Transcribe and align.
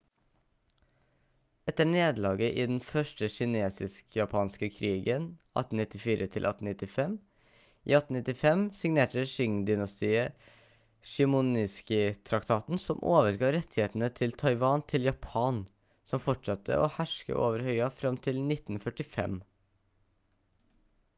etter 1.71 1.85
nederlaget 1.87 2.53
i 2.61 2.63
den 2.69 2.79
første 2.85 3.27
kinesisk-japanske 3.33 4.69
krigen 4.77 5.27
1894-1895 5.63 7.13
i 7.19 7.95
1895 7.99 8.65
signerte 8.81 9.25
qing-dynastiet 9.35 10.49
shimonoseki-traktaten 11.11 12.83
som 12.87 13.05
overga 13.13 13.53
rettighetene 13.59 14.11
til 14.23 14.35
taiwan 14.45 14.87
til 14.95 15.07
japan 15.11 15.63
som 16.13 16.25
fortsatte 16.29 16.81
å 16.87 16.91
herske 16.99 17.37
over 17.45 17.69
øya 17.77 17.95
fram 18.01 18.21
til 18.29 18.45
1945 18.59 19.41